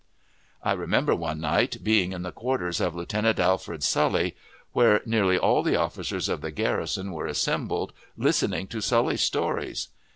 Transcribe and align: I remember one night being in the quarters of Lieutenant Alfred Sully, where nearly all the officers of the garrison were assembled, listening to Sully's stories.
I 0.63 0.71
remember 0.71 1.13
one 1.13 1.39
night 1.39 1.83
being 1.83 2.11
in 2.11 2.23
the 2.23 2.31
quarters 2.31 2.81
of 2.81 2.95
Lieutenant 2.95 3.37
Alfred 3.39 3.83
Sully, 3.83 4.35
where 4.73 5.01
nearly 5.05 5.37
all 5.37 5.61
the 5.61 5.75
officers 5.75 6.27
of 6.27 6.41
the 6.41 6.49
garrison 6.49 7.11
were 7.11 7.27
assembled, 7.27 7.93
listening 8.17 8.65
to 8.69 8.81
Sully's 8.81 9.21
stories. 9.21 9.89